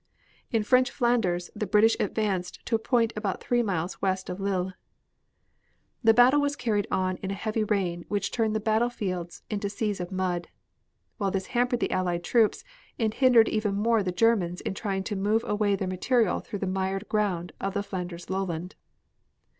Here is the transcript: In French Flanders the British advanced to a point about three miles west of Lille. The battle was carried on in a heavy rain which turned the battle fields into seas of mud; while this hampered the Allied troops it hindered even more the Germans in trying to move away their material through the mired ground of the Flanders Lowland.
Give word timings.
In 0.51 0.63
French 0.63 0.89
Flanders 0.89 1.51
the 1.55 1.67
British 1.67 1.95
advanced 1.99 2.65
to 2.65 2.73
a 2.75 2.79
point 2.79 3.13
about 3.15 3.39
three 3.39 3.61
miles 3.61 4.01
west 4.01 4.31
of 4.31 4.39
Lille. 4.39 4.73
The 6.03 6.11
battle 6.15 6.41
was 6.41 6.55
carried 6.55 6.87
on 6.89 7.17
in 7.17 7.29
a 7.29 7.35
heavy 7.35 7.63
rain 7.63 8.05
which 8.07 8.31
turned 8.31 8.55
the 8.55 8.59
battle 8.59 8.89
fields 8.89 9.43
into 9.51 9.69
seas 9.69 9.99
of 9.99 10.11
mud; 10.11 10.47
while 11.17 11.29
this 11.29 11.45
hampered 11.53 11.81
the 11.81 11.91
Allied 11.91 12.23
troops 12.23 12.63
it 12.97 13.13
hindered 13.13 13.47
even 13.47 13.75
more 13.75 14.01
the 14.01 14.11
Germans 14.11 14.59
in 14.61 14.73
trying 14.73 15.03
to 15.03 15.15
move 15.15 15.43
away 15.45 15.75
their 15.75 15.87
material 15.87 16.39
through 16.39 16.57
the 16.57 16.65
mired 16.65 17.07
ground 17.07 17.51
of 17.61 17.75
the 17.75 17.83
Flanders 17.83 18.27
Lowland. 18.27 18.73